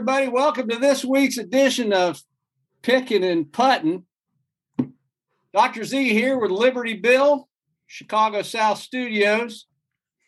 [0.00, 0.28] everybody.
[0.28, 2.22] Welcome to this week's edition of
[2.82, 4.04] Picking and Putting.
[5.52, 5.84] Dr.
[5.84, 7.48] Z here with Liberty Bill,
[7.86, 9.66] Chicago South Studios.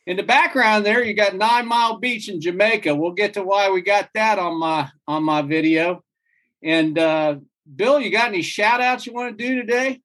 [0.04, 2.94] In the background there, you got Nine Mile Beach in Jamaica.
[2.94, 6.02] We'll get to why we got that on my on my video.
[6.62, 7.36] And uh,
[7.76, 10.00] Bill, you got any shout outs you want to do today?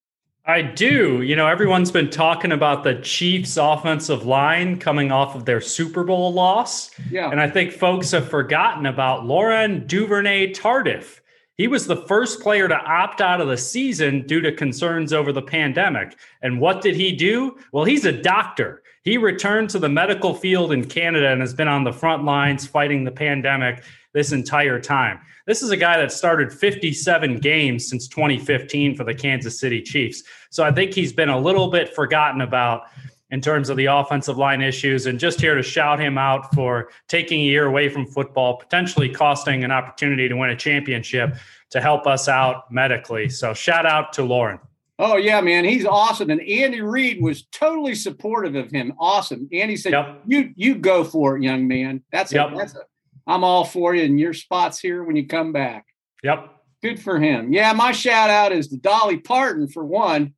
[0.46, 1.24] I do.
[1.24, 6.06] You know, everyone's been talking about the Chiefs' offensive line coming off of their Super
[6.06, 6.92] Bowl loss.
[7.12, 7.30] Yeah.
[7.30, 11.20] And I think folks have forgotten about Laurent Duvernay Tardif.
[11.58, 15.32] He was the first player to opt out of the season due to concerns over
[15.32, 16.16] the pandemic.
[16.44, 17.58] And what did he do?
[17.72, 18.84] Well, he's a doctor.
[19.04, 22.68] He returned to the medical field in Canada and has been on the front lines
[22.68, 23.84] fighting the pandemic
[24.14, 25.20] this entire time.
[25.48, 30.24] This is a guy that started 57 games since 2015 for the Kansas City Chiefs.
[30.52, 32.84] So I think he's been a little bit forgotten about
[33.30, 36.90] in terms of the offensive line issues and just here to shout him out for
[37.08, 41.36] taking a year away from football, potentially costing an opportunity to win a championship
[41.70, 43.28] to help us out medically.
[43.30, 44.62] So shout out to Laurent.
[45.00, 46.30] Oh yeah, man, he's awesome.
[46.32, 48.94] And Andy Reid was totally supportive of him.
[49.00, 49.48] Awesome.
[49.52, 50.22] Andy said, yep.
[50.26, 52.02] "You you go for it, young man.
[52.12, 52.52] That's yep.
[52.52, 52.82] a, that's a
[53.28, 55.86] I'm all for you, and your spot's here when you come back.
[56.24, 56.50] Yep.
[56.82, 57.54] Good for him.
[57.54, 60.34] Yeah, my shout out is to Dolly Parton for one,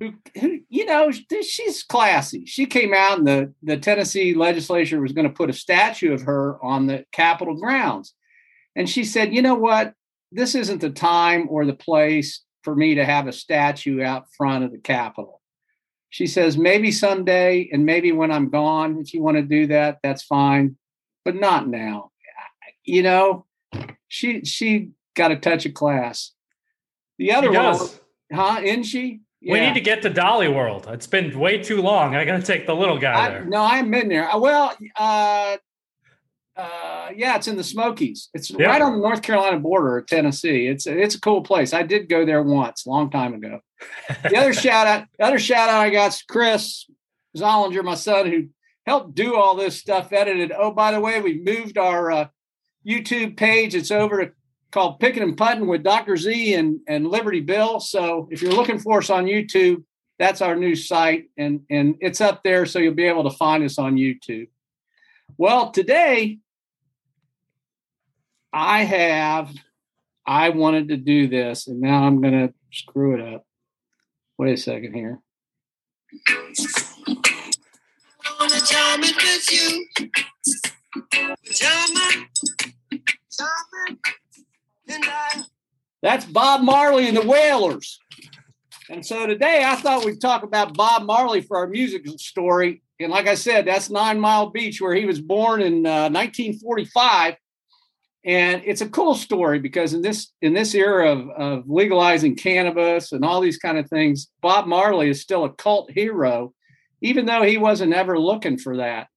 [0.00, 2.44] who, who you know, she's classy.
[2.46, 6.22] She came out, and the the Tennessee legislature was going to put a statue of
[6.22, 8.14] her on the Capitol grounds,
[8.74, 9.94] and she said, you know what,
[10.32, 14.64] this isn't the time or the place for me to have a statue out front
[14.64, 15.40] of the Capitol.
[16.10, 19.98] She says, maybe someday, and maybe when I'm gone, if you want to do that,
[20.02, 20.76] that's fine,
[21.24, 22.10] but not now
[22.84, 23.46] you know,
[24.08, 26.32] she she got a touch of class.
[27.18, 27.78] The other one,
[28.32, 28.60] huh?
[28.62, 29.20] Isn't she?
[29.40, 29.54] Yeah.
[29.54, 30.86] We need to get to Dolly World.
[30.90, 32.14] It's been way too long.
[32.14, 33.44] I got to take the little guy I, there.
[33.44, 34.30] No, I'm in there.
[34.30, 35.56] Uh, well, uh,
[36.56, 38.28] uh, yeah, it's in the Smokies.
[38.34, 38.68] It's yep.
[38.68, 40.66] right on the North Carolina border of Tennessee.
[40.66, 41.72] It's it's a cool place.
[41.72, 43.60] I did go there once, a long time ago.
[44.24, 46.86] The other shout out, the other shout out I got is Chris
[47.34, 48.48] Zollinger, my son, who
[48.84, 50.52] helped do all this stuff, edited.
[50.52, 52.28] Oh, by the way, we moved our uh,
[52.86, 53.74] YouTube page.
[53.74, 54.32] It's over to
[54.70, 56.16] called Picking and Putting with Dr.
[56.16, 57.80] Z and, and Liberty Bill.
[57.80, 59.84] So if you're looking for us on YouTube,
[60.18, 62.66] that's our new site and, and it's up there.
[62.66, 64.48] So you'll be able to find us on YouTube.
[65.38, 66.38] Well, today
[68.52, 69.52] I have,
[70.26, 73.46] I wanted to do this and now I'm going to screw it up.
[74.38, 75.20] Wait a second here.
[86.02, 87.98] That's Bob Marley and the Wailers.
[88.88, 92.82] And so today I thought we'd talk about Bob Marley for our music story.
[92.98, 97.36] And like I said, that's Nine Mile Beach, where he was born in uh, 1945.
[98.24, 103.12] And it's a cool story because in this in this era of, of legalizing cannabis
[103.12, 106.52] and all these kind of things, Bob Marley is still a cult hero,
[107.00, 109.08] even though he wasn't ever looking for that.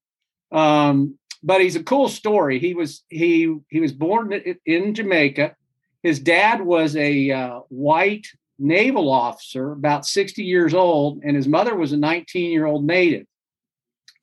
[0.53, 2.59] Um, but he's a cool story.
[2.59, 4.33] He was he he was born
[4.65, 5.55] in Jamaica.
[6.03, 8.27] His dad was a uh, white
[8.59, 13.25] naval officer, about 60 years old, and his mother was a 19 year old native.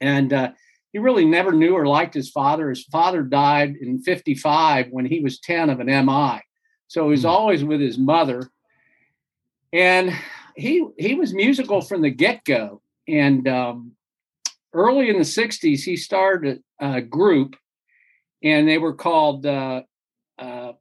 [0.00, 0.52] And uh,
[0.92, 2.68] he really never knew or liked his father.
[2.68, 6.40] His father died in 55 when he was 10 of an MI.
[6.88, 7.28] So he was hmm.
[7.28, 8.50] always with his mother.
[9.72, 10.12] And
[10.56, 12.82] he he was musical from the get go.
[13.06, 13.92] And um,
[14.72, 17.56] early in the 60s, he started a group,
[18.42, 19.82] and they were called uh,
[20.38, 20.72] uh,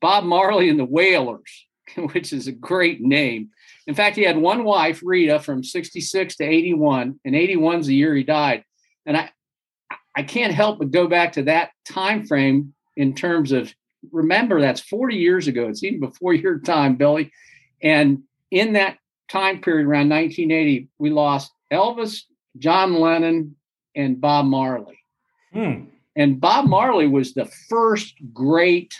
[0.00, 1.66] Bob Marley and the Wailers,
[2.12, 3.50] which is a great name.
[3.86, 8.14] In fact, he had one wife, Rita, from 66 to 81, and 81's the year
[8.14, 8.64] he died.
[9.06, 9.30] And I,
[10.16, 13.72] I can't help but go back to that time frame in terms of
[14.12, 15.68] remember that's 40 years ago.
[15.68, 17.32] It's even before your time, Billy.
[17.82, 18.98] And in that
[19.28, 22.22] time period around 1980, we lost Elvis,
[22.58, 23.56] John Lennon,
[23.94, 24.98] and Bob Marley.
[25.52, 25.84] Hmm.
[26.16, 28.94] And Bob Marley was the first great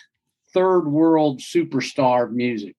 [0.53, 2.77] third world superstar of music.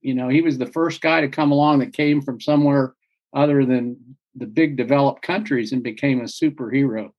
[0.00, 2.94] You know, he was the first guy to come along that came from somewhere
[3.32, 7.10] other than the big developed countries and became a superhero.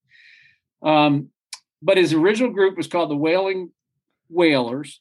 [0.81, 1.29] Um,
[1.81, 3.71] but his original group was called the Wailing
[4.29, 4.99] Wailers.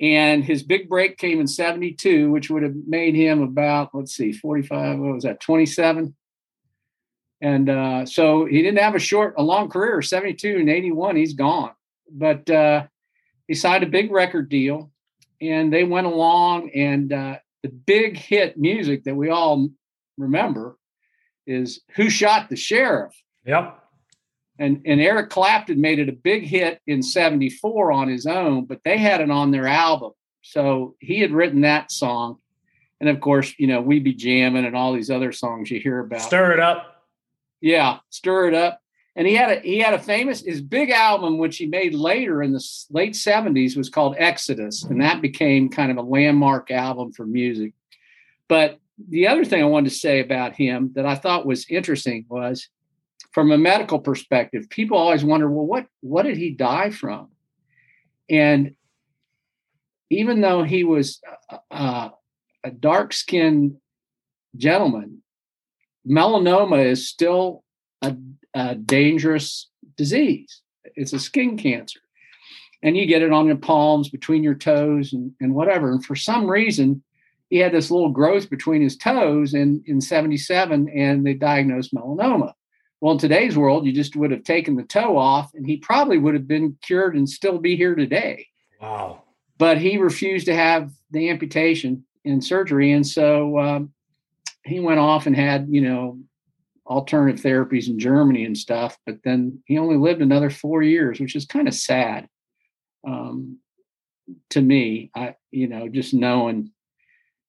[0.00, 4.32] And his big break came in 72, which would have made him about, let's see,
[4.32, 6.16] 45, what was that, 27?
[7.40, 11.34] And uh, so he didn't have a short, a long career, 72 and 81, he's
[11.34, 11.72] gone.
[12.10, 12.86] But uh,
[13.52, 14.90] he signed a big record deal
[15.42, 19.68] and they went along and uh, the big hit music that we all
[20.16, 20.78] remember
[21.46, 23.12] is Who Shot the Sheriff?
[23.44, 23.78] Yep.
[24.58, 28.80] And, and Eric Clapton made it a big hit in 74 on his own, but
[28.86, 30.12] they had it on their album.
[30.40, 32.38] So he had written that song.
[33.00, 35.98] And of course, you know, We Be Jamming and all these other songs you hear
[35.98, 36.22] about.
[36.22, 37.04] Stir It Up.
[37.60, 38.81] Yeah, Stir It Up.
[39.14, 42.42] And he had a he had a famous his big album which he made later
[42.42, 47.12] in the late 70s was called Exodus and that became kind of a landmark album
[47.12, 47.74] for music.
[48.48, 48.78] But
[49.08, 52.68] the other thing I wanted to say about him that I thought was interesting was
[53.32, 57.28] from a medical perspective, people always wonder, well, what what did he die from?
[58.28, 58.74] And
[60.10, 61.20] even though he was
[61.70, 62.10] a
[62.78, 63.76] dark skinned
[64.56, 65.22] gentleman,
[66.06, 67.64] melanoma is still
[68.02, 68.16] a,
[68.54, 70.60] a, dangerous disease.
[70.84, 72.00] It's a skin cancer.
[72.82, 75.92] And you get it on your palms, between your toes, and, and whatever.
[75.92, 77.02] And for some reason,
[77.48, 82.52] he had this little growth between his toes in, in 77, and they diagnosed melanoma.
[83.02, 86.18] Well, in today's world, you just would have taken the toe off and he probably
[86.18, 88.46] would have been cured and still be here today.
[88.80, 89.22] Wow.
[89.58, 92.92] But he refused to have the amputation and surgery.
[92.92, 93.92] And so um,
[94.64, 96.20] he went off and had, you know,
[96.92, 98.98] alternative therapies in Germany and stuff.
[99.06, 102.28] But then he only lived another four years, which is kind of sad
[103.06, 103.58] um,
[104.50, 105.10] to me.
[105.14, 106.70] I, you know, just knowing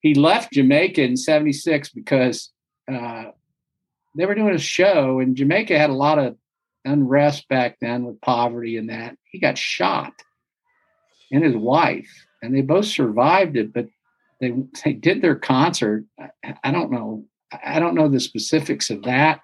[0.01, 2.51] he left Jamaica in 76 because
[2.91, 3.25] uh,
[4.15, 6.37] they were doing a show, and Jamaica had a lot of
[6.85, 9.17] unrest back then with poverty and that.
[9.23, 10.13] He got shot,
[11.31, 12.09] and his wife,
[12.41, 13.87] and they both survived it, but
[14.39, 14.53] they
[14.83, 16.05] they did their concert.
[16.19, 17.25] I, I don't know.
[17.65, 19.41] I don't know the specifics of that,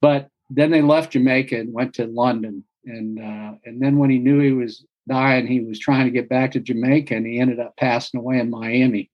[0.00, 4.18] but then they left Jamaica and went to London, and uh, and then when he
[4.18, 7.60] knew he was dying, he was trying to get back to Jamaica, and he ended
[7.60, 9.10] up passing away in Miami.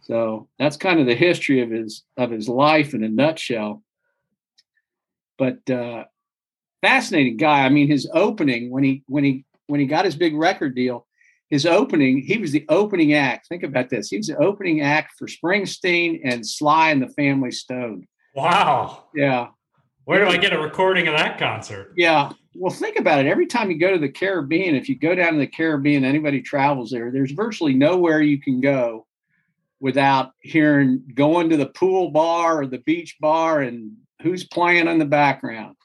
[0.00, 3.82] So that's kind of the history of his of his life in a nutshell.
[5.36, 6.04] But uh,
[6.82, 7.64] fascinating guy.
[7.64, 11.06] I mean, his opening when he when he when he got his big record deal,
[11.50, 13.48] his opening he was the opening act.
[13.48, 14.08] Think about this.
[14.08, 18.06] He was the opening act for Springsteen and Sly and the Family Stone.
[18.34, 19.04] Wow.
[19.14, 19.48] Yeah.
[20.04, 21.92] Where do I get a recording of that concert?
[21.96, 22.32] Yeah.
[22.54, 23.26] Well, think about it.
[23.26, 26.40] Every time you go to the Caribbean, if you go down to the Caribbean, anybody
[26.40, 29.06] travels there, there's virtually nowhere you can go
[29.80, 33.92] without hearing going to the pool bar or the beach bar and
[34.22, 35.76] who's playing in the background.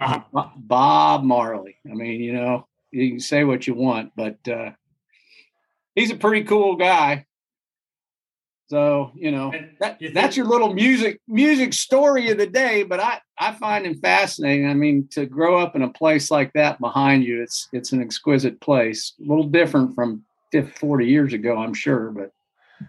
[0.00, 0.48] Uh-huh.
[0.56, 1.76] Bob Marley.
[1.90, 4.70] I mean, you know, you can say what you want, but uh,
[5.94, 7.26] he's a pretty cool guy.
[8.70, 12.84] So you know that, that's your little music music story of the day.
[12.84, 14.68] But I I find him fascinating.
[14.68, 18.00] I mean, to grow up in a place like that behind you, it's it's an
[18.00, 19.14] exquisite place.
[19.18, 22.30] A little different from 50, 40 years ago, I'm sure, but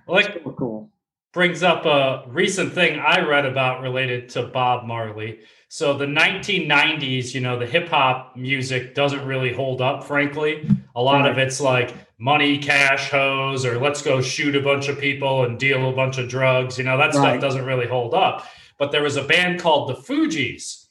[0.07, 0.91] like cool.
[1.33, 5.39] Brings up a recent thing I read about related to Bob Marley.
[5.69, 10.69] So the 1990s, you know, the hip hop music doesn't really hold up, frankly.
[10.93, 11.31] A lot right.
[11.31, 15.57] of it's like money, cash, hoes, or let's go shoot a bunch of people and
[15.57, 16.77] deal a bunch of drugs.
[16.77, 17.13] You know, that right.
[17.13, 18.47] stuff doesn't really hold up.
[18.77, 20.85] But there was a band called the Fugees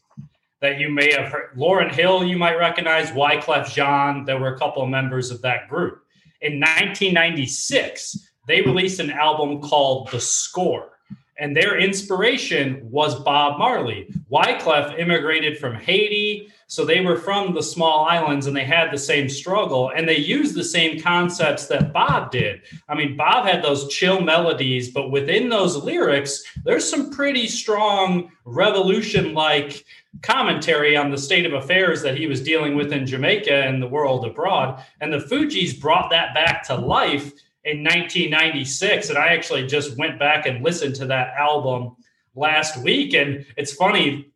[0.61, 1.57] that you may have heard.
[1.57, 4.25] Lauryn Hill, you might recognize, Wyclef Jean.
[4.25, 6.03] There were a couple of members of that group.
[6.41, 10.99] In 1996, they released an album called The Score.
[11.41, 14.13] And their inspiration was Bob Marley.
[14.31, 16.53] Wyclef immigrated from Haiti.
[16.67, 20.19] So they were from the small islands and they had the same struggle and they
[20.19, 22.61] used the same concepts that Bob did.
[22.89, 28.31] I mean, Bob had those chill melodies, but within those lyrics, there's some pretty strong
[28.45, 29.85] revolution like
[30.23, 33.89] commentary on the state of affairs that he was dealing with in Jamaica and the
[33.89, 34.85] world abroad.
[35.01, 37.33] And the Fugees brought that back to life
[37.65, 41.95] in 1996 and i actually just went back and listened to that album
[42.35, 44.33] last week and it's funny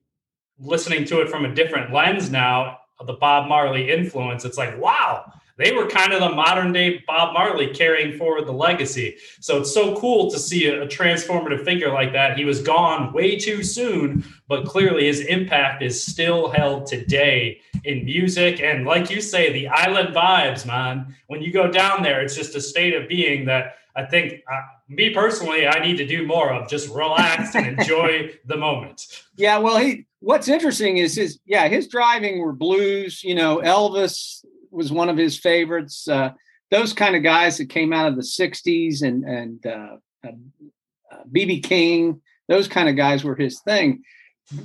[0.58, 4.78] listening to it from a different lens now of the bob marley influence it's like
[4.78, 5.24] wow
[5.56, 9.16] they were kind of the modern day Bob Marley carrying forward the legacy.
[9.40, 12.36] So it's so cool to see a, transformative figure like that.
[12.36, 18.04] He was gone way too soon, but clearly his impact is still held today in
[18.04, 18.60] music.
[18.60, 21.14] And like you say, the island vibes, man.
[21.26, 24.60] When you go down there, it's just a state of being that I think, uh,
[24.88, 26.68] me personally, I need to do more of.
[26.68, 29.06] Just relax and enjoy the moment.
[29.36, 30.06] Yeah, well, he.
[30.20, 31.38] What's interesting is his.
[31.44, 33.22] Yeah, his driving were blues.
[33.22, 36.08] You know, Elvis was one of his favorites.
[36.08, 36.32] Uh,
[36.70, 41.68] those kind of guys that came out of the '60s and and BB uh, uh,
[41.68, 44.02] King, those kind of guys were his thing.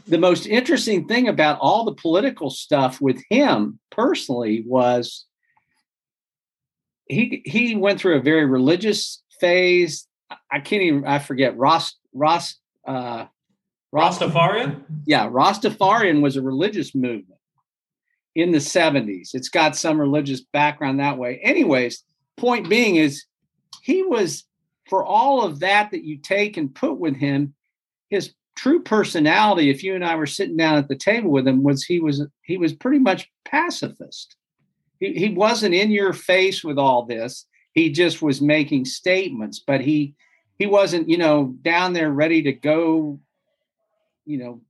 [0.07, 5.25] The most interesting thing about all the political stuff with him personally was
[7.05, 10.07] he he went through a very religious phase.
[10.51, 12.55] I can't even I forget Ross Ross
[12.85, 13.25] uh,
[13.93, 14.83] Rastafarian?
[15.05, 17.39] Yeah, Rastafarian was a religious movement
[18.35, 19.29] in the 70s.
[19.33, 21.39] It's got some religious background that way.
[21.43, 22.03] Anyways,
[22.37, 23.25] point being is
[23.81, 24.45] he was
[24.87, 27.53] for all of that that you take and put with him,
[28.09, 31.63] his true personality, if you and I were sitting down at the table with him,
[31.63, 34.35] was he was he was pretty much pacifist.
[34.99, 37.45] He, he wasn't in your face with all this.
[37.71, 40.13] He just was making statements, but he
[40.57, 43.19] he wasn't, you know, down there ready to go
[44.29, 44.61] you know,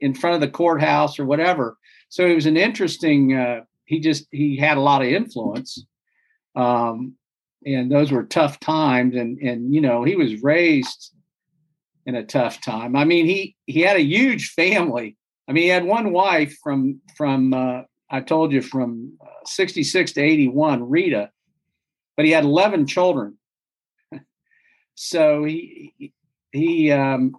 [0.00, 1.78] in front of the courthouse or whatever.
[2.08, 3.34] So it was an interesting.
[3.34, 5.86] Uh, he just he had a lot of influence,
[6.56, 7.14] um,
[7.64, 9.14] and those were tough times.
[9.14, 11.12] And and you know he was raised
[12.06, 12.96] in a tough time.
[12.96, 15.16] I mean he he had a huge family.
[15.48, 20.12] I mean he had one wife from from uh, I told you from uh, 66
[20.12, 21.30] to 81, Rita,
[22.16, 23.36] but he had 11 children.
[24.94, 26.12] so he
[26.52, 27.36] he um,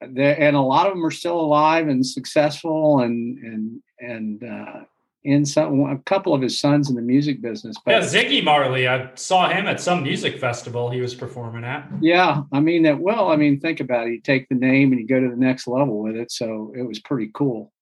[0.00, 4.80] and a lot of them are still alive and successful and and and uh,
[5.22, 7.76] in some a couple of his sons in the music business.
[7.84, 11.86] But yeah, Ziggy Marley, I saw him at some music festival he was performing at.
[12.00, 12.98] Yeah, I mean that.
[12.98, 14.12] Well, I mean, think about it.
[14.12, 16.32] You take the name and you go to the next level with it.
[16.32, 17.72] So it was pretty cool.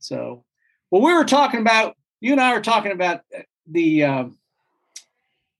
[0.00, 0.44] So,
[0.90, 3.20] well, we were talking about you and I were talking about
[3.68, 4.24] the uh,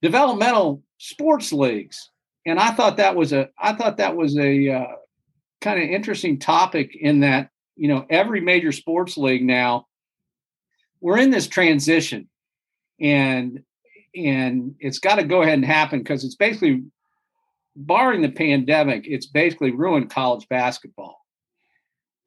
[0.01, 2.09] developmental sports leagues,
[2.45, 4.95] and I thought that was a I thought that was a uh,
[5.61, 9.87] kind of interesting topic in that you know every major sports league now
[11.03, 12.27] we're in this transition
[12.99, 13.61] and
[14.15, 16.83] and it's got to go ahead and happen because it's basically
[17.75, 21.19] barring the pandemic it's basically ruined college basketball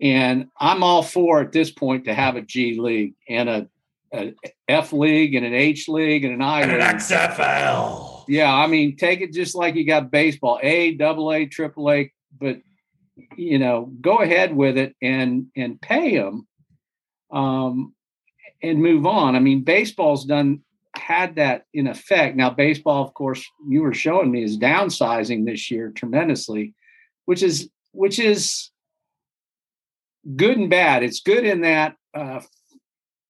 [0.01, 3.69] and i'm all for at this point to have a g league and a,
[4.13, 4.35] a
[4.69, 6.81] f league and an h league and an i and league.
[6.81, 11.47] an xfl yeah i mean take it just like you got baseball a double a
[11.47, 12.59] triple a but
[13.37, 16.47] you know, go ahead with it and and pay them,
[17.31, 17.95] um,
[18.63, 19.37] and move on.
[19.37, 20.63] I mean, baseball's done
[20.95, 22.37] had that in effect.
[22.37, 26.75] Now, baseball, of course, you were showing me is downsizing this year tremendously,
[27.27, 28.71] which is which is
[30.37, 31.03] good and bad.
[31.03, 32.41] It's good in that uh,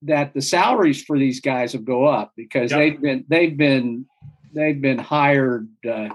[0.02, 2.80] that the salaries for these guys will go up because yep.
[2.80, 4.06] they've been they've been
[4.54, 6.10] they've been hired uh,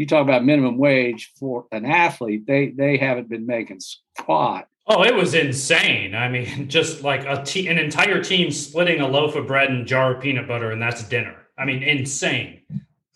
[0.00, 4.66] you talk about minimum wage for an athlete, they they haven't been making squat.
[4.92, 6.16] Oh, it was insane.
[6.16, 9.86] I mean, just like a te- an entire team splitting a loaf of bread and
[9.86, 11.36] jar of peanut butter, and that's dinner.
[11.56, 12.62] I mean, insane.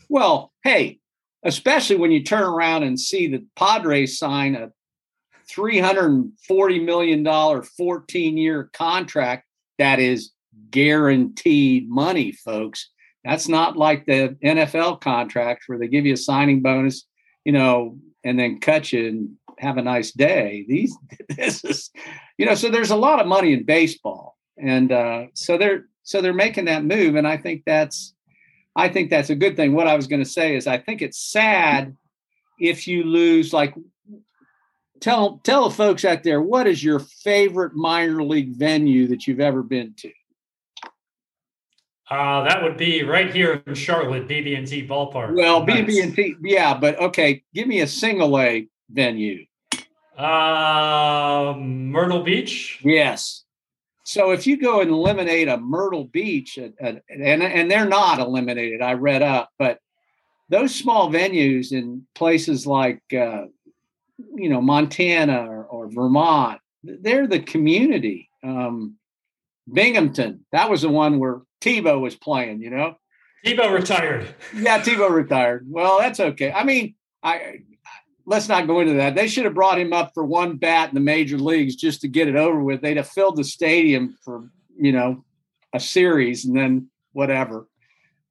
[0.08, 1.00] Well, hey,
[1.42, 4.70] especially when you turn around and see the Padres sign a
[5.50, 9.44] $340 million 14 year contract
[9.78, 10.30] that is
[10.70, 12.90] guaranteed money, folks.
[13.24, 17.04] That's not like the NFL contracts where they give you a signing bonus,
[17.44, 20.64] you know, and then cut you have a nice day.
[20.68, 20.96] These,
[21.36, 21.90] this is,
[22.38, 26.20] you know, so there's a lot of money in baseball, and uh, so they're so
[26.20, 28.14] they're making that move, and I think that's,
[28.76, 29.74] I think that's a good thing.
[29.74, 31.96] What I was going to say is, I think it's sad
[32.58, 33.52] if you lose.
[33.52, 33.74] Like,
[35.00, 39.40] tell tell the folks out there, what is your favorite minor league venue that you've
[39.40, 40.12] ever been to?
[42.10, 45.34] Uh, that would be right here in Charlotte, BB&T Ballpark.
[45.34, 45.84] Well, nice.
[45.84, 49.44] BB&T, yeah, but okay, give me a single A venue.
[50.16, 52.80] Uh, Myrtle Beach.
[52.84, 53.44] Yes.
[54.04, 58.92] So if you go and eliminate a Myrtle Beach, and and they're not eliminated, I
[58.92, 59.78] read up, but
[60.50, 63.46] those small venues in places like uh,
[64.34, 68.28] you know Montana or, or, Vermont, they're the community.
[68.42, 68.96] Um,
[69.72, 72.96] Binghamton, that was the one where Tebow was playing, you know.
[73.44, 74.34] Tebow retired.
[74.54, 75.66] Yeah, Tebow retired.
[75.68, 76.52] Well, that's okay.
[76.52, 77.60] I mean, I
[78.26, 79.14] let's not go into that.
[79.14, 82.08] They should have brought him up for one bat in the major leagues just to
[82.08, 82.80] get it over with.
[82.80, 85.24] They'd have filled the stadium for, you know,
[85.74, 87.66] a series and then whatever.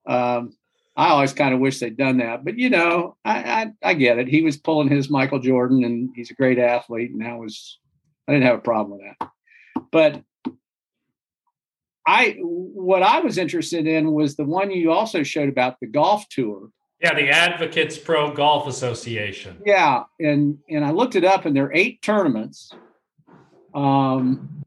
[0.07, 0.55] Um,
[0.95, 4.19] I always kind of wish they'd done that, but you know, I, I, I get
[4.19, 4.27] it.
[4.27, 7.79] He was pulling his Michael Jordan, and he's a great athlete, and that was
[8.27, 9.29] I didn't have a problem with that.
[9.91, 10.21] But
[12.05, 16.27] I what I was interested in was the one you also showed about the golf
[16.29, 16.69] tour.
[17.03, 19.57] Yeah, the Advocates Pro Golf Association.
[19.65, 22.71] Yeah, and and I looked it up, and there are eight tournaments.
[23.75, 24.63] Um,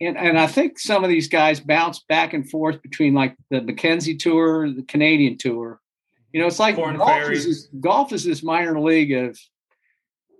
[0.00, 3.60] and and I think some of these guys bounce back and forth between like the
[3.60, 5.80] Mackenzie Tour, the Canadian Tour.
[6.32, 9.36] You know, it's like golf is, this, golf is this minor league of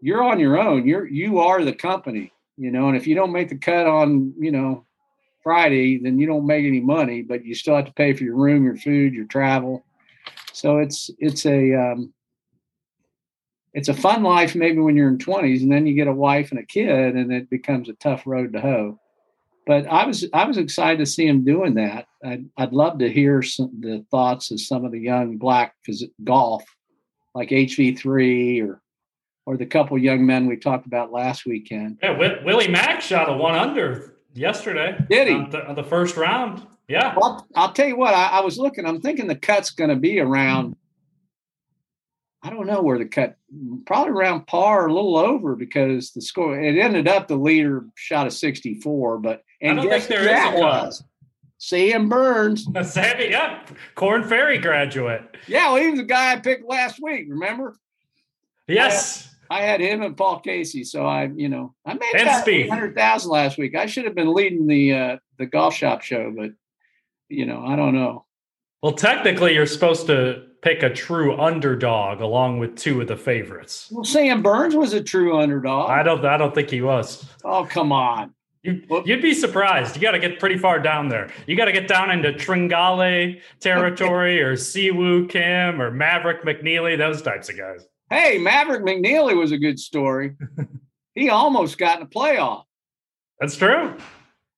[0.00, 0.86] you're on your own.
[0.86, 2.32] You're you are the company.
[2.58, 4.86] You know, and if you don't make the cut on you know
[5.42, 8.36] Friday, then you don't make any money, but you still have to pay for your
[8.36, 9.84] room, your food, your travel.
[10.52, 12.12] So it's it's a um,
[13.72, 16.50] it's a fun life maybe when you're in 20s, and then you get a wife
[16.50, 18.98] and a kid, and it becomes a tough road to hoe.
[19.66, 22.06] But I was I was excited to see him doing that.
[22.24, 25.74] I'd, I'd love to hear some, the thoughts of some of the young black
[26.24, 26.64] golf,
[27.34, 28.82] like HV3 or
[29.46, 31.98] or the couple young men we talked about last weekend.
[32.02, 34.96] Yeah, Willie Mack shot a one under yesterday.
[35.08, 35.34] Did he?
[35.34, 36.66] On the, on the first round.
[36.90, 37.14] Yeah.
[37.16, 39.96] Well, I'll tell you what, I, I was looking, I'm thinking the cut's going to
[39.96, 40.74] be around,
[42.42, 43.36] I don't know where the cut,
[43.86, 47.84] probably around par or a little over because the score, it ended up the leader
[47.94, 51.04] shot a 64, but, and I don't think there that was.
[51.58, 52.66] Sam Burns.
[52.82, 55.36] Sammy, yeah, Korn Ferry graduate.
[55.46, 57.76] Yeah, well, he was the guy I picked last week, remember?
[58.66, 59.32] Yes.
[59.48, 63.58] I had him and Paul Casey, so I, you know, I made hundred thousand last
[63.58, 63.76] week.
[63.76, 66.50] I should have been leading the uh, the golf shop show, but
[67.30, 68.26] you know, I don't know.
[68.82, 73.88] Well, technically, you're supposed to pick a true underdog along with two of the favorites.
[73.90, 75.90] Well, Sam Burns was a true underdog.
[75.90, 76.24] I don't.
[76.24, 77.24] I don't think he was.
[77.44, 78.34] Oh, come on.
[78.62, 79.96] You, would be surprised.
[79.96, 81.30] You got to get pretty far down there.
[81.46, 87.22] You got to get down into Tringale territory or Siwoo Kim or Maverick McNealy, those
[87.22, 87.86] types of guys.
[88.10, 90.36] Hey, Maverick McNealy was a good story.
[91.14, 92.64] he almost got in the playoff.
[93.38, 93.96] That's true.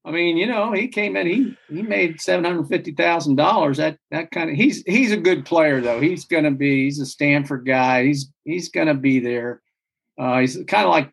[0.05, 3.77] I mean, you know, he came in, he he made seven hundred fifty thousand dollars.
[3.77, 6.01] That that kind of he's he's a good player though.
[6.01, 8.05] He's gonna be he's a Stanford guy.
[8.07, 9.63] He's he's gonna be there.
[10.19, 11.13] Uh, he's kind of like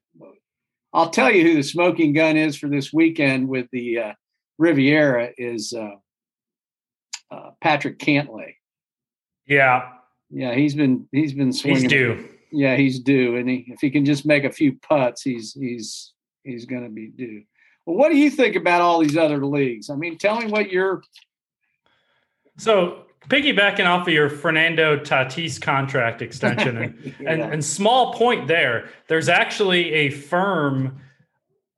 [0.92, 4.14] I'll tell you who the smoking gun is for this weekend with the uh,
[4.58, 5.96] Riviera is uh,
[7.32, 8.56] uh Patrick Cantlay.
[9.46, 9.90] Yeah,
[10.32, 11.84] yeah, he's been he's been swinging.
[11.84, 12.30] He's due.
[12.52, 16.14] Yeah, he's due, and he, if he can just make a few putts, he's he's
[16.44, 17.44] he's going to be due.
[17.94, 19.90] What do you think about all these other leagues?
[19.90, 21.02] I mean, tell me what you're.
[22.58, 27.32] So piggybacking off of your Fernando Tatis contract extension, and, yeah.
[27.32, 31.00] and, and small point there, there's actually a firm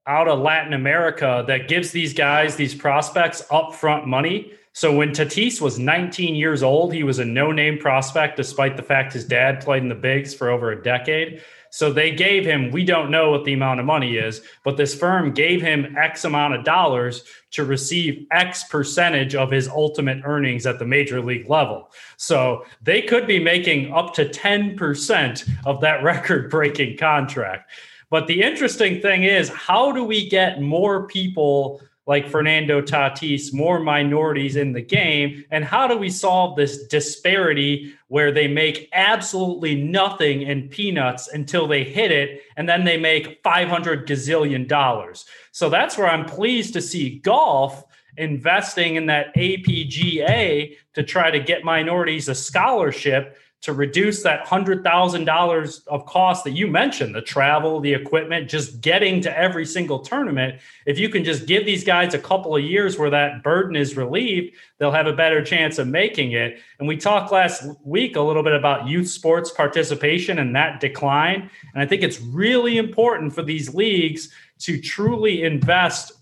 [0.07, 5.59] out of Latin America that gives these guys, these prospects, upfront money so when Tatis
[5.59, 9.83] was 19 years old, he was a no-name prospect, despite the fact his dad played
[9.83, 11.41] in the bigs for over a decade.
[11.71, 14.93] So they gave him, we don't know what the amount of money is, but this
[14.93, 20.65] firm gave him X amount of dollars to receive X percentage of his ultimate earnings
[20.65, 21.89] at the major league level.
[22.17, 27.71] So they could be making up to 10% of that record breaking contract.
[28.09, 33.79] But the interesting thing is, how do we get more people like Fernando Tatis, more
[33.79, 35.45] minorities in the game?
[35.51, 41.67] And how do we solve this disparity where they make absolutely nothing in peanuts until
[41.67, 45.25] they hit it and then they make 500 gazillion dollars?
[45.51, 47.85] So that's where I'm pleased to see golf
[48.17, 55.87] investing in that APGA to try to get minorities a scholarship to reduce that $100,000
[55.87, 60.59] of cost that you mentioned the travel, the equipment, just getting to every single tournament.
[60.87, 63.95] If you can just give these guys a couple of years where that burden is
[63.95, 66.59] relieved, they'll have a better chance of making it.
[66.79, 71.49] And we talked last week a little bit about youth sports participation and that decline.
[71.73, 74.29] And I think it's really important for these leagues
[74.61, 76.13] to truly invest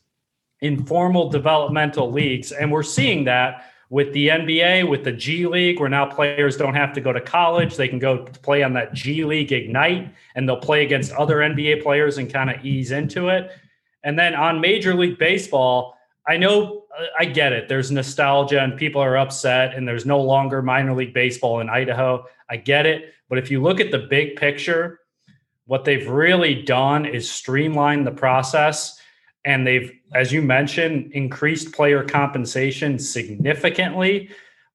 [0.60, 2.52] in formal developmental leagues.
[2.52, 6.76] And we're seeing that with the NBA, with the G League, where now players don't
[6.76, 7.76] have to go to college.
[7.76, 11.82] They can go play on that G League Ignite and they'll play against other NBA
[11.82, 13.52] players and kind of ease into it.
[14.04, 15.96] And then on Major League Baseball,
[16.28, 16.84] I know
[17.18, 17.68] I get it.
[17.68, 22.26] There's nostalgia and people are upset, and there's no longer minor league baseball in Idaho.
[22.50, 23.14] I get it.
[23.30, 25.00] But if you look at the big picture,
[25.66, 28.99] what they've really done is streamline the process
[29.46, 34.30] and they've, as you mentioned, increased player compensation significantly.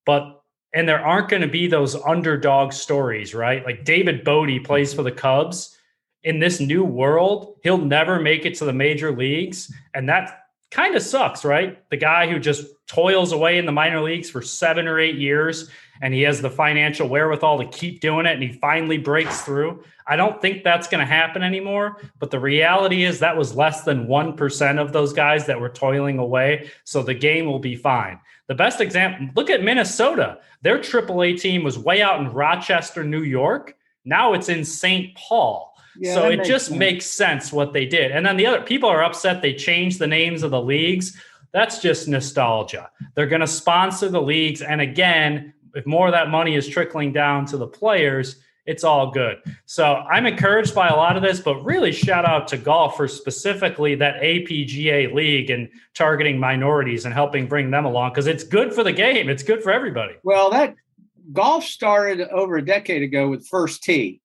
[0.06, 0.42] But
[0.74, 3.64] and there aren't going to be those underdog stories, right?
[3.64, 5.76] Like David Bote plays for the Cubs.
[6.24, 9.72] In this new world, he'll never make it to the major leagues.
[9.94, 10.43] And that
[10.74, 11.88] kind of sucks, right?
[11.90, 15.70] The guy who just toils away in the minor leagues for seven or eight years
[16.02, 19.84] and he has the financial wherewithal to keep doing it and he finally breaks through.
[20.08, 21.98] I don't think that's going to happen anymore.
[22.18, 26.18] But the reality is that was less than 1% of those guys that were toiling
[26.18, 26.68] away.
[26.82, 28.18] So the game will be fine.
[28.48, 30.40] The best example look at Minnesota.
[30.62, 33.76] Their AAA team was way out in Rochester, New York.
[34.04, 35.14] Now it's in St.
[35.14, 35.73] Paul.
[35.98, 36.78] Yeah, so it just sense.
[36.78, 38.10] makes sense what they did.
[38.10, 41.16] And then the other people are upset they changed the names of the leagues.
[41.52, 42.90] That's just nostalgia.
[43.14, 44.60] They're going to sponsor the leagues.
[44.60, 49.10] And again, if more of that money is trickling down to the players, it's all
[49.10, 49.38] good.
[49.66, 53.06] So I'm encouraged by a lot of this, but really shout out to golf for
[53.06, 58.72] specifically that APGA league and targeting minorities and helping bring them along because it's good
[58.72, 59.28] for the game.
[59.28, 60.14] It's good for everybody.
[60.22, 60.76] Well, that
[61.32, 64.20] golf started over a decade ago with First Tee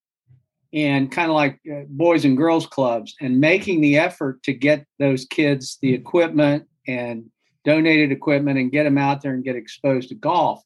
[0.74, 4.86] and kind of like uh, boys and girls clubs and making the effort to get
[5.00, 7.26] those kids the equipment and
[7.66, 10.64] donated equipment and get them out there and get exposed to golf.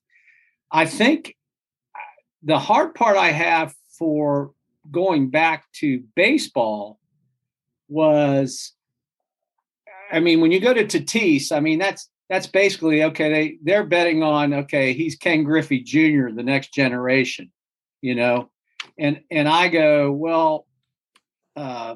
[0.72, 1.36] I think
[2.44, 4.52] the hard part I have for
[4.92, 7.00] going back to baseball
[7.88, 8.74] was
[10.12, 13.32] I mean, when you go to Tatis, I mean that's that's basically okay.
[13.32, 17.52] They they're betting on okay, he's Ken Griffey Jr., the next generation,
[18.02, 18.50] you know,
[18.98, 20.68] and and I go well,
[21.56, 21.96] uh,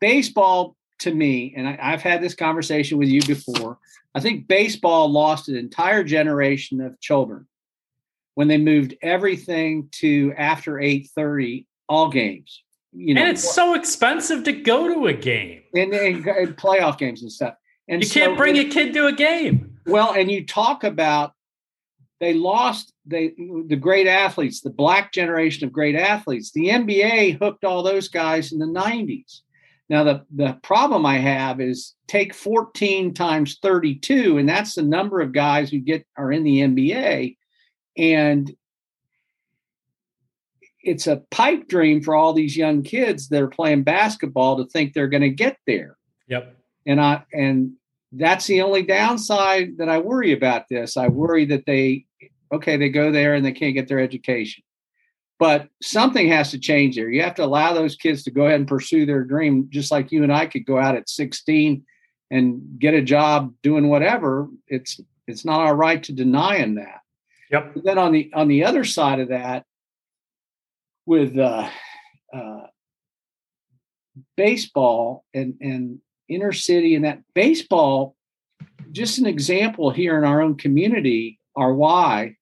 [0.00, 3.78] baseball to me, and I, I've had this conversation with you before.
[4.14, 7.46] I think baseball lost an entire generation of children
[8.34, 12.62] when they moved everything to after 8:30 all games.
[12.92, 16.96] You know, and it's so expensive to go to a game and, and, and playoff
[16.96, 17.54] games and stuff.
[17.88, 19.78] And you can't bring a kid to a game.
[19.84, 21.32] Well, and you talk about
[22.20, 23.34] they lost they
[23.66, 26.52] the great athletes, the black generation of great athletes.
[26.52, 29.40] The NBA hooked all those guys in the 90s.
[29.88, 35.20] Now the the problem I have is take 14 times 32 and that's the number
[35.20, 37.36] of guys who get are in the NBA
[37.96, 38.54] and
[40.84, 44.92] it's a pipe dream for all these young kids that are playing basketball to think
[44.92, 45.96] they're going to get there.
[46.28, 46.56] Yep.
[46.86, 47.72] And I and
[48.12, 50.96] that's the only downside that I worry about this.
[50.96, 52.04] I worry that they
[52.54, 54.62] okay, they go there and they can't get their education.
[55.38, 57.10] But something has to change there.
[57.10, 60.12] You have to allow those kids to go ahead and pursue their dream just like
[60.12, 61.84] you and I could go out at 16
[62.30, 64.48] and get a job doing whatever.
[64.68, 67.00] It's it's not our right to deny them that.
[67.50, 67.74] Yep.
[67.74, 69.64] But then on the on the other side of that,
[71.06, 71.68] with uh,
[72.32, 72.66] uh,
[74.36, 78.16] baseball and and inner city and that baseball,
[78.92, 82.36] just an example here in our own community are why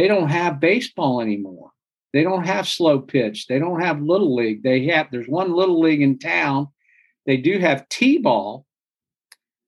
[0.00, 1.72] they don't have baseball anymore.
[2.14, 3.46] They don't have slow pitch.
[3.48, 4.62] They don't have little league.
[4.62, 6.68] They have there's one little league in town.
[7.26, 8.64] They do have t-ball,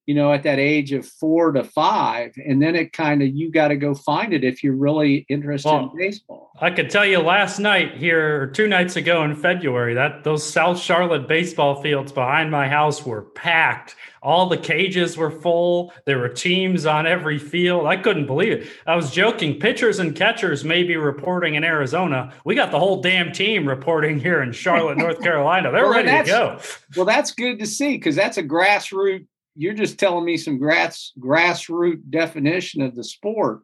[0.07, 2.33] you know, at that age of four to five.
[2.37, 5.69] And then it kind of, you got to go find it if you're really interested
[5.69, 6.51] well, in baseball.
[6.61, 10.49] I could tell you last night here, or two nights ago in February, that those
[10.49, 13.95] South Charlotte baseball fields behind my house were packed.
[14.23, 15.93] All the cages were full.
[16.05, 17.87] There were teams on every field.
[17.87, 18.69] I couldn't believe it.
[18.87, 19.59] I was joking.
[19.59, 22.33] Pitchers and catchers may be reporting in Arizona.
[22.45, 25.73] We got the whole damn team reporting here in Charlotte, North Carolina.
[25.73, 26.61] They're well, ready to go.
[26.97, 31.13] Well, that's good to see because that's a grassroots you're just telling me some grass
[31.19, 33.61] grassroots definition of the sport.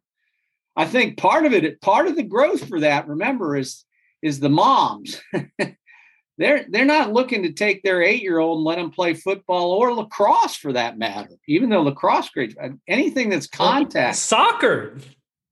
[0.77, 3.85] I think part of it, part of the growth for that, remember, is
[4.23, 5.21] is the moms.
[6.39, 9.73] they're they're not looking to take their eight year old and let them play football
[9.73, 11.37] or lacrosse for that matter.
[11.49, 12.55] Even though lacrosse grades,
[12.87, 14.99] anything that's contact, soccer.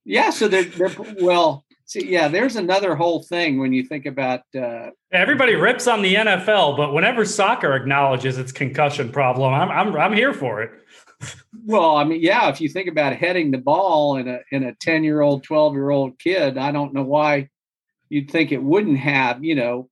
[0.04, 1.64] Yeah, so they're, they're well.
[1.88, 4.40] See, yeah, there's another whole thing when you think about.
[4.54, 9.96] Uh, Everybody rips on the NFL, but whenever soccer acknowledges its concussion problem, I'm I'm
[9.96, 10.72] I'm here for it.
[11.64, 14.74] well, I mean, yeah, if you think about heading the ball in a in a
[14.74, 17.50] ten year old, twelve year old kid, I don't know why
[18.08, 19.88] you'd think it wouldn't have, you know,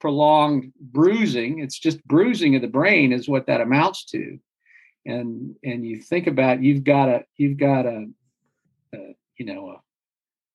[0.00, 1.60] prolonged bruising.
[1.60, 4.40] It's just bruising of the brain is what that amounts to,
[5.06, 8.06] and and you think about you've got a you've got a,
[8.92, 8.98] a
[9.38, 9.83] you know a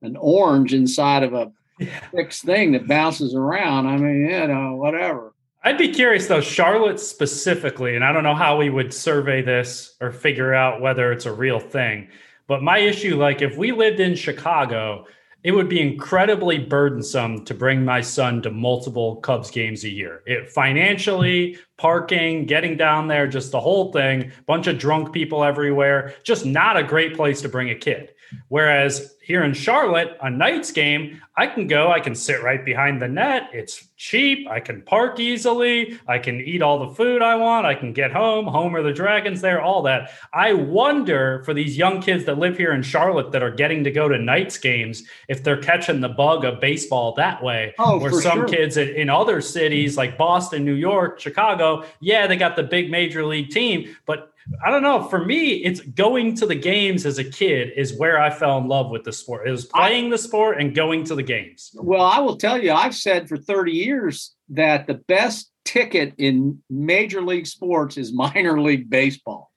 [0.01, 1.99] an orange inside of a yeah.
[2.11, 3.87] fixed thing that bounces around.
[3.87, 5.33] I mean, you know, whatever.
[5.63, 9.95] I'd be curious though, Charlotte specifically, and I don't know how we would survey this
[9.99, 12.09] or figure out whether it's a real thing.
[12.47, 15.05] But my issue, like if we lived in Chicago,
[15.43, 20.21] it would be incredibly burdensome to bring my son to multiple Cubs games a year.
[20.25, 26.13] It financially, parking, getting down there, just the whole thing, bunch of drunk people everywhere,
[26.23, 28.13] just not a great place to bring a kid.
[28.49, 32.99] Whereas here in Charlotte, a night's game, I can go, I can sit right behind
[32.99, 33.51] the net.
[33.53, 34.49] It's cheap.
[34.49, 35.99] I can park easily.
[36.07, 37.67] I can eat all the food I want.
[37.67, 38.47] I can get home.
[38.47, 40.09] Home are the dragons there, all that.
[40.33, 43.91] I wonder for these young kids that live here in Charlotte that are getting to
[43.91, 47.75] go to Knights games if they're catching the bug of baseball that way.
[47.77, 48.47] Oh, Where some sure.
[48.47, 53.23] kids in other cities like Boston, New York, Chicago, yeah, they got the big major
[53.23, 54.33] league team, but
[54.65, 55.07] I don't know.
[55.07, 58.67] For me, it's going to the games as a kid is where I fell in
[58.67, 59.47] love with the sport.
[59.47, 61.71] It was playing the sport and going to the games.
[61.75, 66.61] Well, I will tell you, I've said for 30 years that the best ticket in
[66.69, 69.51] major league sports is minor league baseball.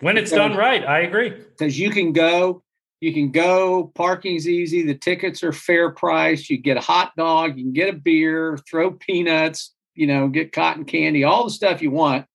[0.00, 1.30] When it's because, done right, I agree.
[1.30, 2.62] Because you can go,
[3.00, 7.56] you can go, parking's easy, the tickets are fair price, you get a hot dog,
[7.56, 11.80] you can get a beer, throw peanuts, you know, get cotton candy, all the stuff
[11.80, 12.26] you want.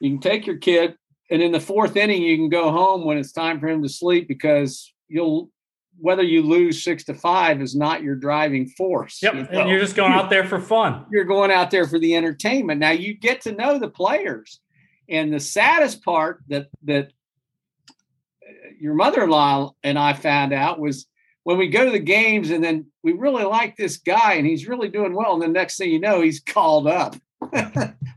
[0.00, 0.96] You can take your kid
[1.32, 3.88] and in the fourth inning, you can go home when it's time for him to
[3.88, 5.50] sleep because you'll
[6.02, 9.22] whether you lose six to five is not your driving force.
[9.22, 9.34] Yep.
[9.34, 9.48] You know?
[9.60, 11.06] And you're just going out there for fun.
[11.12, 12.80] You're going out there for the entertainment.
[12.80, 14.58] Now you get to know the players.
[15.08, 17.12] And the saddest part that that
[17.86, 21.06] uh, your mother-in-law and I found out was
[21.44, 24.66] when we go to the games and then we really like this guy and he's
[24.66, 25.34] really doing well.
[25.34, 27.14] And the next thing you know, he's called up.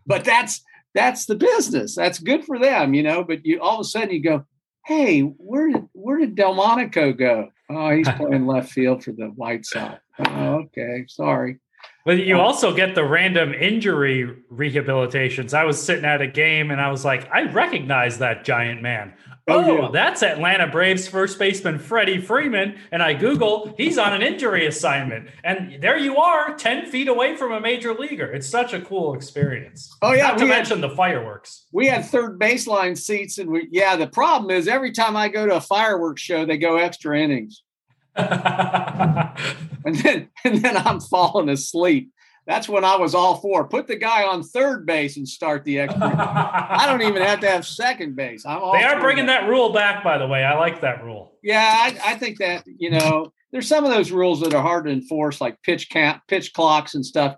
[0.07, 0.63] but that's
[0.95, 1.95] that's the business.
[1.95, 3.23] That's good for them, you know.
[3.23, 4.45] But you all of a sudden you go,
[4.85, 7.51] hey, where did where did Delmonico go?
[7.69, 9.99] Oh, he's playing left field for the White Sox.
[10.19, 11.59] Oh, okay, sorry.
[12.05, 15.53] But you um, also get the random injury rehabilitations.
[15.53, 19.13] I was sitting at a game and I was like, I recognize that giant man.
[19.47, 19.89] Oh, oh yeah.
[19.91, 22.79] that's Atlanta Braves first baseman Freddie Freeman.
[22.91, 25.29] And I Google, he's on an injury assignment.
[25.43, 28.25] And there you are, 10 feet away from a major leaguer.
[28.25, 29.95] It's such a cool experience.
[30.01, 30.29] Oh, yeah.
[30.29, 31.67] Not to mention the fireworks.
[31.71, 33.37] We had third baseline seats.
[33.37, 36.57] And we, yeah, the problem is every time I go to a fireworks show, they
[36.57, 37.61] go extra innings.
[38.15, 39.35] and
[39.83, 42.13] then and then I'm falling asleep.
[42.47, 45.79] That's when I was all for put the guy on third base and start the
[45.79, 46.15] extra.
[46.15, 48.45] I don't even have to have second base.
[48.45, 49.41] I'm all they are bringing that.
[49.41, 49.49] that.
[49.49, 50.43] rule back, by the way.
[50.43, 51.33] I like that rule.
[51.41, 54.85] Yeah, I, I, think that you know there's some of those rules that are hard
[54.85, 57.35] to enforce, like pitch count, pitch clocks, and stuff.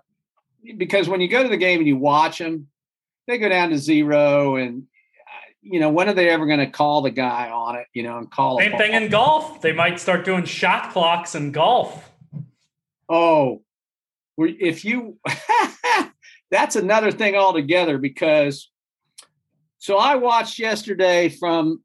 [0.76, 2.68] Because when you go to the game and you watch them,
[3.26, 4.84] they go down to zero, and
[5.62, 7.86] you know, when are they ever going to call the guy on it?
[7.94, 9.62] You know, and call same thing in golf.
[9.62, 12.10] They might start doing shot clocks in golf.
[13.08, 13.62] Oh,
[14.38, 15.18] if you,
[16.50, 18.70] that's another thing altogether because.
[19.80, 21.84] So I watched yesterday from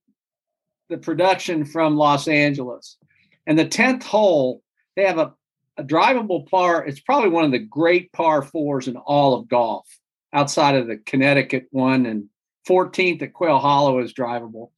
[0.89, 2.97] the production from Los Angeles,
[3.45, 4.63] and the tenth hole
[4.95, 5.33] they have a,
[5.77, 6.85] a drivable par.
[6.85, 9.87] It's probably one of the great par fours in all of golf,
[10.31, 12.25] outside of the Connecticut one and
[12.67, 14.69] 14th at Quail Hollow is drivable,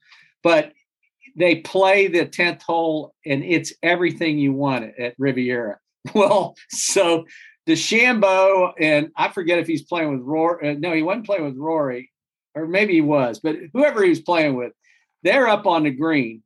[0.43, 0.73] but
[1.35, 5.79] they play the 10th hole and it's everything you want at Riviera.
[6.13, 7.25] Well, so
[7.67, 10.69] DeChambeau, and I forget if he's playing with Rory.
[10.69, 12.11] Uh, no, he wasn't playing with Rory,
[12.53, 14.73] or maybe he was, but whoever he was playing with,
[15.23, 16.43] they're up on the green.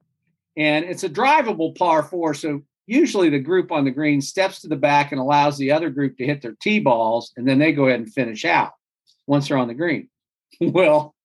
[0.55, 2.33] And it's a drivable par four.
[2.33, 5.89] So usually the group on the green steps to the back and allows the other
[5.89, 8.71] group to hit their tee balls, and then they go ahead and finish out
[9.27, 10.09] once they're on the green.
[10.61, 11.15] Well,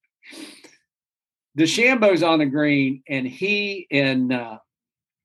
[1.59, 4.59] DeChambeau's on the green, and he and uh,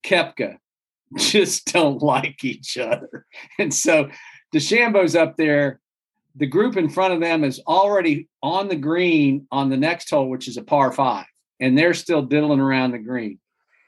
[0.03, 0.57] Koepka
[1.17, 3.25] just don't like each other.
[3.59, 4.09] And so
[4.53, 5.79] DeChambeau's up there.
[6.35, 10.29] The group in front of them is already on the green on the next hole,
[10.29, 11.25] which is a par five,
[11.59, 13.39] and they're still diddling around the green.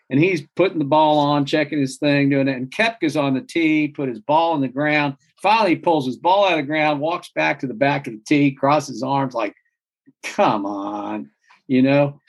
[0.10, 2.58] And he's putting the ball on, checking his thing, doing it.
[2.58, 5.16] And Koepka's on the tee, put his ball on the ground.
[5.42, 8.14] Finally, he pulls his ball out of the ground, walks back to the back of
[8.14, 9.56] the tee, crosses his arms like,
[10.24, 11.30] come on,
[11.68, 12.20] you know.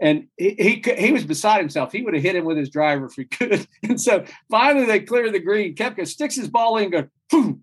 [0.00, 1.92] And he, he he was beside himself.
[1.92, 3.66] He would have hit him with his driver if he could.
[3.82, 5.74] And so finally, they clear the green.
[5.74, 7.62] Koepka sticks his ball in, and goes, boom.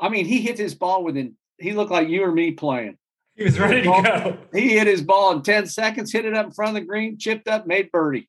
[0.00, 1.36] I mean, he hit his ball within.
[1.58, 2.98] He looked like you or me playing.
[3.36, 4.38] He was ready to go.
[4.52, 7.18] He hit his ball in ten seconds, hit it up in front of the green,
[7.18, 8.28] chipped up, made birdie.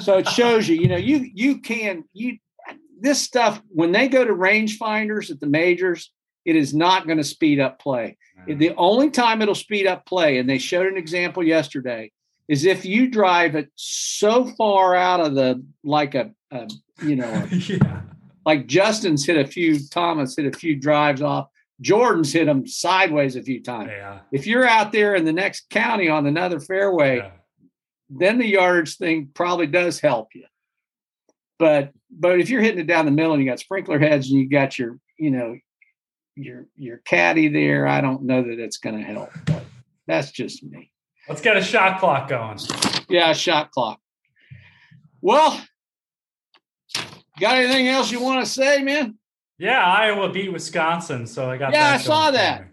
[0.00, 2.38] So it shows you, you know, you you can you
[3.00, 6.10] this stuff when they go to rangefinders at the majors,
[6.44, 8.16] it is not going to speed up play.
[8.46, 12.10] The only time it'll speed up play, and they showed an example yesterday,
[12.48, 16.68] is if you drive it so far out of the like a, a
[17.02, 18.02] you know, yeah.
[18.44, 21.48] Like Justin's hit a few, Thomas hit a few drives off.
[21.80, 23.90] Jordan's hit them sideways a few times.
[23.90, 24.20] Yeah.
[24.32, 27.30] If you're out there in the next county on another fairway, yeah.
[28.08, 30.44] then the yardage thing probably does help you.
[31.58, 34.40] But but if you're hitting it down the middle and you got sprinkler heads and
[34.40, 35.56] you got your you know
[36.36, 39.30] your your caddy there, I don't know that it's going to help.
[39.46, 39.64] But
[40.06, 40.90] that's just me.
[41.28, 42.58] Let's get a shot clock going.
[43.08, 44.00] Yeah, shot clock.
[45.20, 45.58] Well,
[47.40, 49.18] got anything else you want to say, man?
[49.58, 51.72] Yeah, Iowa beat Wisconsin, so I got.
[51.72, 52.66] Yeah, I saw that.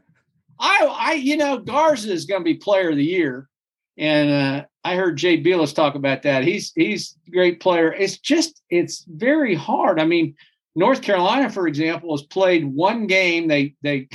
[0.59, 3.49] I, I, you know, Garza is going to be Player of the Year,
[3.97, 6.43] and uh, I heard Jay Bilas talk about that.
[6.43, 7.93] He's he's a great player.
[7.93, 9.99] It's just it's very hard.
[9.99, 10.35] I mean,
[10.75, 13.47] North Carolina, for example, has played one game.
[13.47, 14.07] They they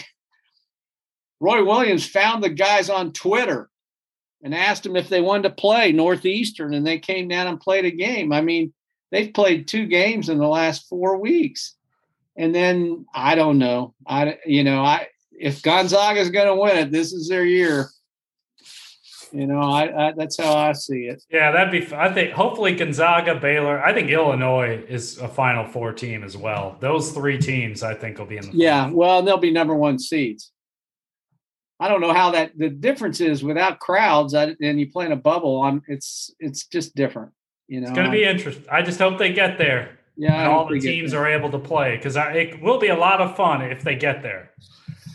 [1.40, 3.68] Roy Williams found the guys on Twitter
[4.42, 7.84] and asked them if they wanted to play Northeastern, and they came down and played
[7.84, 8.32] a game.
[8.32, 8.72] I mean,
[9.10, 11.74] they've played two games in the last four weeks,
[12.36, 13.94] and then I don't know.
[14.06, 17.90] I you know I if Gonzaga is going to win it, this is their year.
[19.32, 21.22] You know, I, I, that's how I see it.
[21.30, 21.94] Yeah, that'd be.
[21.94, 23.82] I think hopefully Gonzaga, Baylor.
[23.84, 26.76] I think Illinois is a Final Four team as well.
[26.80, 28.56] Those three teams, I think, will be in the.
[28.56, 30.52] Yeah, well, they'll be number one seeds.
[31.78, 35.16] I don't know how that the difference is without crowds and you play in a
[35.16, 35.62] bubble.
[35.62, 37.32] I'm it's it's just different.
[37.68, 38.64] You know, it's going to be interesting.
[38.70, 39.98] I just hope they get there.
[40.18, 43.20] Yeah, and all the teams are able to play because it will be a lot
[43.20, 44.50] of fun if they get there.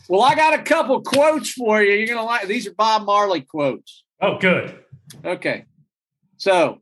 [0.08, 1.94] Well, I got a couple quotes for you.
[1.94, 4.04] You're gonna like these are Bob Marley quotes.
[4.22, 4.78] Oh, good.
[5.26, 5.66] Okay.
[6.38, 6.82] So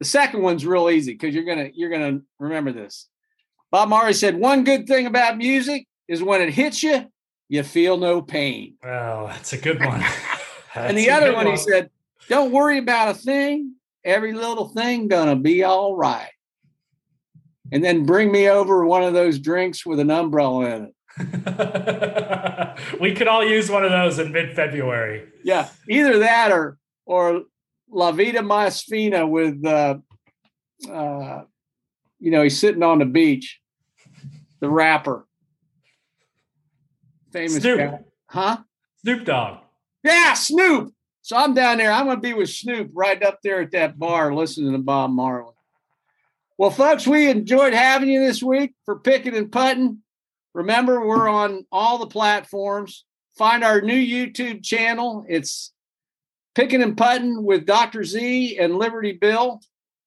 [0.00, 3.08] the second one's real easy because you're gonna you're gonna remember this.
[3.70, 7.06] Bob Marley said, "One good thing about music is when it hits you,
[7.48, 10.02] you feel no pain." Oh, that's a good one.
[10.74, 11.90] and the other one, one, he said,
[12.28, 13.74] "Don't worry about a thing.
[14.04, 16.30] Every little thing gonna be all right."
[17.70, 20.94] And then bring me over one of those drinks with an umbrella in it.
[23.00, 25.28] we could all use one of those in mid-February.
[25.44, 27.42] Yeah, either that or or
[27.90, 29.98] La Vida Más Fina with uh,
[30.90, 31.42] uh,
[32.18, 33.60] you know he's sitting on the beach,
[34.60, 35.26] the rapper,
[37.32, 37.78] famous Snoop.
[37.78, 38.58] guy, huh?
[39.02, 39.58] Snoop Dogg.
[40.02, 40.92] Yeah, Snoop.
[41.22, 41.92] So I'm down there.
[41.92, 45.10] I'm going to be with Snoop right up there at that bar listening to Bob
[45.12, 45.54] Marley.
[46.58, 49.98] Well, folks, we enjoyed having you this week for picking and putting.
[50.52, 53.04] Remember, we're on all the platforms.
[53.38, 55.24] Find our new YouTube channel.
[55.28, 55.72] It's
[56.54, 58.04] Picking and Putting with Dr.
[58.04, 59.60] Z and Liberty Bill.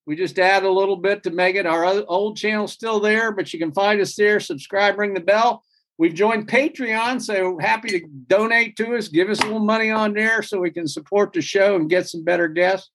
[0.06, 1.66] We just add a little bit to make it.
[1.66, 4.40] Our old channel's still there, but you can find us there.
[4.40, 5.64] Subscribe, ring the bell.
[5.98, 9.08] We've joined Patreon, so happy to donate to us.
[9.08, 12.10] Give us a little money on there so we can support the show and get
[12.10, 12.90] some better guests.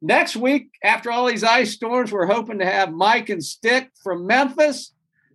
[0.00, 4.26] Next week, after all these ice storms, we're hoping to have Mike and Stick from
[4.26, 4.92] Memphis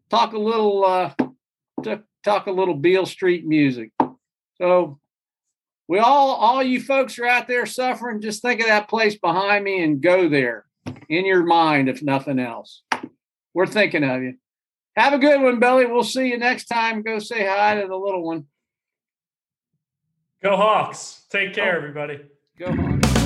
[0.09, 1.13] talk a little uh,
[2.23, 3.91] talk a little Beale Street music.
[4.55, 4.99] So
[5.87, 9.63] we all all you folks are out there suffering, just think of that place behind
[9.63, 10.65] me and go there
[11.07, 12.83] in your mind, if nothing else.
[13.53, 14.35] We're thinking of you.
[14.97, 15.85] Have a good one, Billy.
[15.85, 17.03] We'll see you next time.
[17.03, 18.47] Go say hi to the little one.
[20.41, 21.21] Go Hawks.
[21.29, 21.77] Take care, oh.
[21.77, 22.21] everybody.
[22.57, 23.16] Go Hawks.